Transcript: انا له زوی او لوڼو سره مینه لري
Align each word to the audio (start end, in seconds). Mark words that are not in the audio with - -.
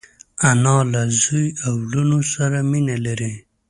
انا 0.49 0.77
له 0.91 1.01
زوی 1.21 1.45
او 1.65 1.75
لوڼو 1.91 2.19
سره 2.33 2.57
مینه 2.71 2.95
لري 3.05 3.33